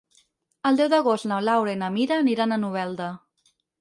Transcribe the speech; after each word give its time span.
El 0.69 0.77
deu 0.79 0.87
d'agost 0.93 1.27
na 1.31 1.37
Laura 1.49 1.75
i 1.77 1.79
na 1.83 1.91
Mira 1.99 2.17
aniran 2.25 2.57
a 2.57 2.59
Novelda. 2.65 3.11